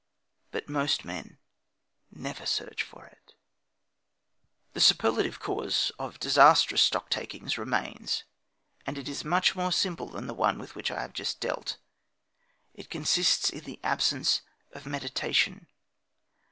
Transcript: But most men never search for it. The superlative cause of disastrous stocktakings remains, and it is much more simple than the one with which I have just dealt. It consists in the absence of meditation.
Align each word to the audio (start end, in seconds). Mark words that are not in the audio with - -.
But 0.49 0.67
most 0.67 1.05
men 1.05 1.37
never 2.09 2.47
search 2.47 2.81
for 2.81 3.05
it. 3.05 3.35
The 4.73 4.79
superlative 4.81 5.39
cause 5.39 5.91
of 5.99 6.19
disastrous 6.19 6.81
stocktakings 6.81 7.55
remains, 7.59 8.23
and 8.87 8.97
it 8.97 9.07
is 9.07 9.23
much 9.23 9.55
more 9.55 9.71
simple 9.71 10.07
than 10.07 10.25
the 10.25 10.33
one 10.33 10.57
with 10.57 10.73
which 10.73 10.89
I 10.89 11.03
have 11.03 11.13
just 11.13 11.39
dealt. 11.39 11.77
It 12.73 12.89
consists 12.89 13.51
in 13.51 13.63
the 13.63 13.79
absence 13.83 14.41
of 14.71 14.87
meditation. 14.87 15.67